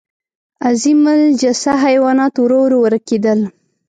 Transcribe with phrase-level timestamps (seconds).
[0.67, 3.39] عظیم الجثه حیوانات ورو ورو ورکېدل.